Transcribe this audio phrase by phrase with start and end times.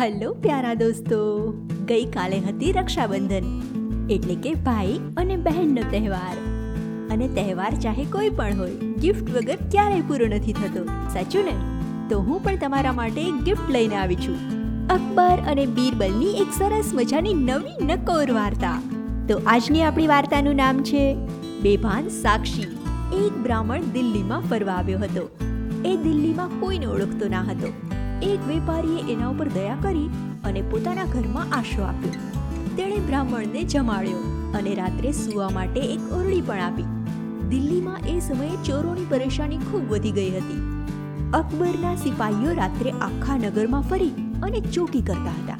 [0.00, 1.50] Hello પ્યારા દોસ્તો.
[1.86, 3.62] ગઈકાલે હતી રક્ષાબંધન
[4.10, 6.36] એટલે કે ભાઈ અને બહેનનો તહેવાર.
[7.10, 10.84] અને તહેવાર ચાહે કોઈ પણ હોય ગિફ્ટ વગર ક્યારેય પૂરો નથી થતો.
[10.84, 11.80] સાચું ને?
[12.08, 14.36] તો હું પણ તમારા માટે એક ગિફ્ટ લઈને આવી છું.
[14.88, 18.82] અકબર અને બીરબલની એક સરસ મજાની નવી નકોર વાર્તા.
[19.28, 21.16] તો આજની આપણી વાર્તાનું નામ છે,
[21.62, 22.62] બેભાન સાક્ષી.
[23.26, 25.36] એક બ્રાહ્મણ દિલ્હીમાં ફરવા આવ્યો હતો.
[25.84, 27.87] એ દિલ્હીમાં કોઈને ઓળખતો ના હતો.
[28.22, 30.08] એક વેપારીએ એના ઉપર દયા કરી
[30.44, 32.10] અને પોતાના ઘરમાં આશરો આપ્યો.
[32.76, 34.16] તેણે બ્રાહ્મણને જમાડ્યો
[34.58, 36.82] અને રાત્રે સૂવા માટે એક ઓરડી પણ આપી.
[37.48, 40.84] દિલ્હીમાં એ સમયે ચોરોની પરેશાની ખૂબ વધી ગઈ હતી.
[41.34, 44.10] અકબરના સિપાહીઓ રાત્રે આખા નગરમાં ફરી
[44.42, 45.56] અને ચોકી કરતા હતા.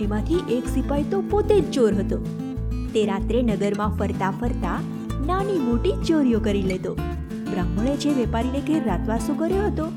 [0.00, 2.18] એમાંથી એક સિપાહી તો પોતે જ ચોર હતો.
[2.94, 4.80] તે રાત્રે નગરમાં ફરતા ફરતા
[5.26, 6.94] નાની મોટી ચોરીઓ કરી લેતો.
[7.50, 9.92] બ્રાહ્મણે જે વેપારીને ઘેર રાતવાસો કર્યો હતો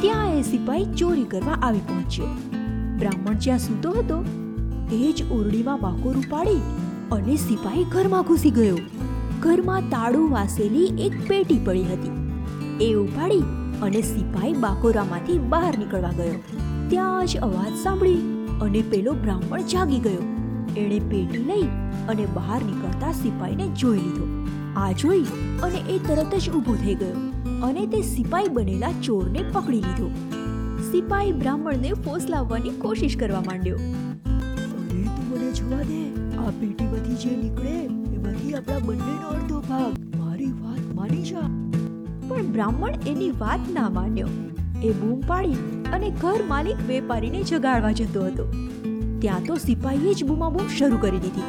[0.00, 2.26] ત્યાં એ સિપાહી ચોરી કરવા આવી પહોંચ્યો.
[2.98, 4.24] બ્રાહ્મણ જ્યાં સૂતો હતો,
[4.92, 6.60] એ જ ઓરડીમાં બાકોર ઉપાડી
[7.12, 8.78] અને સિપાહી ઘરમાં ઘૂસી ગયો.
[9.40, 12.10] ઘરમાં તાળું વાસેલી એક પેટી પડી હતી.
[12.84, 13.40] એ ઉપાડી
[13.82, 16.34] અને સિપાહી બાકોરામાંથી બહાર નીકળવા ગયો.
[16.88, 20.22] ત્યાં જ અવાજ સાંભળી અને પેલો બ્રાહ્મણ જાગી ગયો.
[20.76, 21.62] એણે પેટી લઈ
[22.08, 24.46] અને બહાર નીકળતા સિપાહીને જોઈ લીધો.
[24.76, 25.22] આ જોઈ
[25.62, 27.35] અને એ તરત જ ઊભો થઈ ગયો.
[27.62, 30.10] અને તે સિપાઈ બનેલા ચોરને પકડી લીધો.
[30.90, 33.76] સિપાઈ બ્રાહ્મણને ફોસલાવવાની કોશિશ કરવા માંડ્યો.
[33.76, 36.36] અરે તું મને જોવા દે.
[36.36, 37.84] આ પેટીમાંથી જે નીકળે
[38.14, 40.16] એમાંથી આપણા બંનેનો અડધો ભાગ.
[40.16, 41.40] મારી વાત માની જા.
[42.28, 44.28] પણ બ્રાહ્મણ એની વાત ના માન્યો.
[44.82, 48.52] એ બૂમ પાડી અને ઘર માલિક વેપારીને જગાડવા જતો હતો.
[49.18, 51.42] ત્યાં તો સિપાહીએ જ બૂમાબૂમ શરૂ કરી દીધી.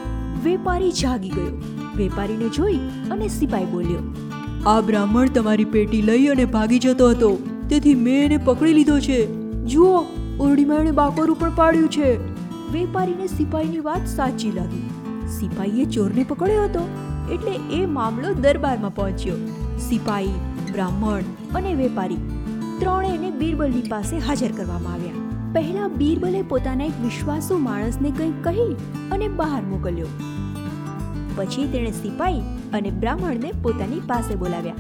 [0.44, 1.62] વેપારી જાગી ગયો.
[1.96, 2.78] વેપારીને જોઈ
[3.12, 4.27] અને સિપાઈ બોલ્યો
[4.68, 7.38] આ બ્રાહ્મણ તમારી પેટી લઈ અને ભાગી જતો હતો.
[7.70, 9.20] તેથી મેં એને પકડી લીધો છે.
[9.66, 10.06] જુઓ,
[10.40, 12.10] ઓરડીમાં એણે બાકોરું પણ પાડ્યું છે.
[12.72, 14.90] વેપારીને સિપાહીની વાત સાચી લાગી.
[15.28, 16.84] સિપાહીએ ચોરને પકડ્યો હતો,
[17.32, 19.36] એટલે એ મામલો દરબારમાં પહોંચ્યો.
[19.80, 20.28] સિપાહી
[20.74, 21.22] બ્રાહ્મણ
[21.56, 22.18] અને વેપારી
[22.80, 25.14] ત્રણેયને બીરબલની પાસે હાજર કરવામાં આવ્યા.
[25.54, 28.74] પહેલા બીરબલે પોતાના એક વિશ્વાસુ માણસને કંઈક કહી
[29.12, 30.08] અને બહાર મોકલ્યો.
[31.36, 32.42] પછી તેણે સિપાઈ
[32.74, 34.74] અને બ્રાહ્મણને પોતાની પાસે બોલાવ્યા.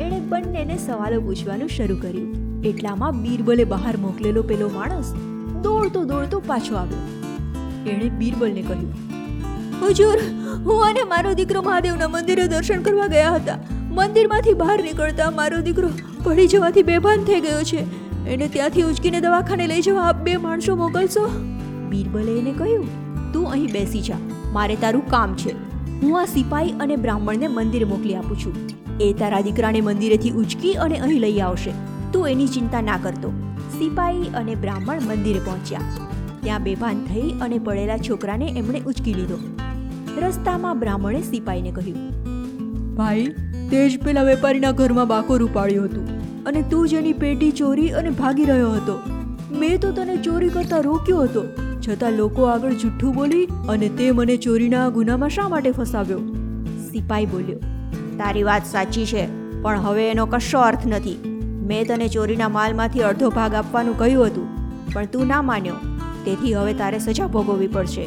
[0.00, 2.62] એણે બંનેને સવાલો પૂછવાનું શરૂ કર્યું.
[2.62, 5.12] એટલામાં બીરબલે બહાર મોકલેલો પેલો માણસ
[5.62, 7.04] દોડતો દોડતો પાછો આવ્યો.
[7.86, 8.92] એણે બીરબલને કહ્યું,
[9.82, 10.18] હજુર,
[10.64, 13.58] હું અને મારો દીકરો મહાદેવના મંદિરે દર્શન કરવા ગયા હતા.
[13.90, 15.90] મંદિરમાંથી બહાર નીકળતા મારો દીકરો
[16.24, 17.82] પડી જવાથી બેભાન થઈ ગયો છે.
[18.26, 21.24] એને ત્યાંથી ઉચકીને દવાખાને લઈ જવા આપ બે માણસો મોકલશો?
[21.90, 22.86] બીરબલે એને કહ્યું,
[23.32, 24.20] તું અહીં બેસી જા.
[24.52, 25.54] મારે તારું કામ છે.
[26.00, 28.54] હું આ સિપાઈ અને બ્રાહ્મણને મંદિરે મોકલી આપું છું.
[29.00, 31.72] એ તારા દીકરાને મંદિરેથી ઉચકી અને અહીં લઈ આવશે.
[32.12, 33.30] તું એની ચિંતા ના કરતો.
[33.78, 35.86] સિપાઈ અને બ્રાહ્મણ મંદિરે પહોંચ્યા.
[36.42, 39.38] ત્યાં બેભાન થઈ અને પડેલા છોકરાને એમણે ઉચકી લીધો.
[40.24, 42.04] રસ્તામાં બ્રાહ્મણે સિપાઈને કહ્યું,
[42.96, 43.26] ભાઈ,
[43.70, 46.06] તે જ પેલા વેપારીના ઘરમાં બાકો પાડ્યું હતું
[46.44, 48.96] અને તું જેની પેટી ચોરી અને ભાગી રહ્યો હતો,
[49.60, 51.42] મેં તો તને ચોરી કરતા રોક્યો હતો.
[51.88, 56.18] છતાં લોકો આગળ જુઠ્ઠું બોલી અને તે મને ચોરીના ગુનામાં શા માટે ફસાવ્યો?
[56.90, 57.58] સિપાઈ બોલ્યો,
[58.18, 59.26] તારી વાત સાચી છે,
[59.62, 61.16] પણ હવે એનો કશો અર્થ નથી.
[61.66, 64.46] મેં તને ચોરીના માલમાંથી અડધો ભાગ આપવાનું કહ્યું હતું,
[64.92, 65.74] પણ તું ના માન્યો.
[66.24, 68.06] તેથી હવે તારે સજા ભોગવવી પડશે.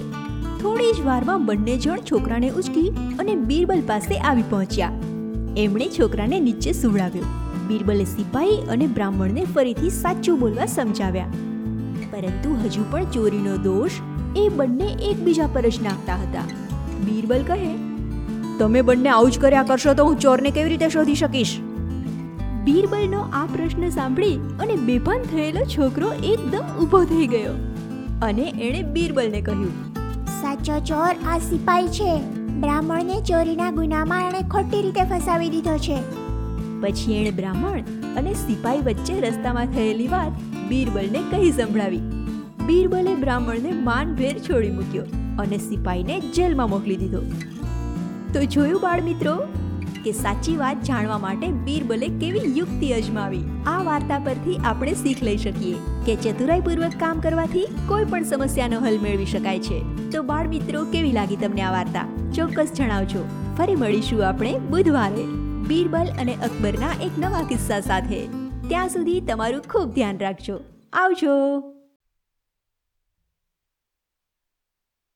[0.62, 2.88] થોડી જ વારમાં બંને જણ છોકરાને ઉચકી
[3.20, 4.92] અને બીરબલ પાસે આવી પહોંચ્યા.
[5.58, 7.24] એમણે છોકરાને નીચે સુવડાવ્યો.
[7.68, 11.26] બીરબલે સિપાહી અને બ્રાહ્મણને ફરીથી સાચું બોલવા સમજાવ્યા.
[12.20, 13.92] પરંતુ હજુ પણ ચોરીનો દોષ
[14.36, 16.42] એ બંને એકબીજા પર જ નાખતા હતા.
[17.06, 17.70] બીરબલ કહે
[18.60, 21.60] તમે બંને આવું જ કર્યા કરશો તો હું ચોરને કેવી રીતે શોધી શકીશ?
[22.64, 27.54] બીરબલનો આ પ્રશ્ન સાંભળી અને બેભાન થયેલો છોકરો એકદમ ઊભો થઈ ગયો
[28.22, 29.72] અને એણે બીરબલને કહ્યું
[30.42, 32.18] સાચો ચોર આ સિપાઈ છે.
[32.60, 35.98] બ્રાહ્મણને ચોરીના ગુનામાં એણે ખોટી રીતે ફસાવી દીધો છે.
[36.82, 37.82] પછી એણે બ્રાહ્મણ
[38.16, 40.32] અને સિપાઈ વચ્ચે રસ્તામાં થયેલી વાત
[40.70, 42.02] બીરબલને કહી સંભળાવી.
[42.66, 45.04] બીરબલે બ્રાહ્મણને માનભેર છોડી મૂક્યો
[45.40, 47.22] અને સિપાઈને જેલમાં મોકલી દીધો.
[48.34, 49.48] તો જોયું બાળ મિત્રો
[50.06, 53.44] કે સાચી વાત જાણવા માટે બીરબલે કેવી યુક્તિ અજમાવી.
[53.68, 55.76] આ વાર્તા પરથી આપણે શીખ લઈ શકીએ
[56.06, 60.10] કે ચતુરાઈપૂર્વક કામ કરવાથી કોઈ પણ સમસ્યાનો હલ મેળવી શકાય છે.
[60.10, 62.06] તો બાળ મિત્રો કેવી લાગી તમને આ વાર્તા?
[62.36, 63.26] ચોક્કસ જણાવજો.
[63.58, 65.39] ફરી મળીશું આપણે બુધવારે.
[65.70, 68.28] બીરબલ અને અકબરના એક નવા કિસ્સા સાથે.
[68.70, 70.60] ત્યાં સુધી તમારું ખૂબ ધ્યાન રાખજો.
[70.94, 71.30] આવજો.